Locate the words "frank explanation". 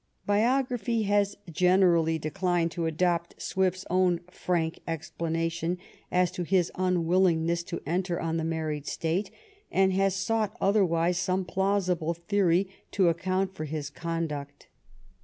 4.31-5.77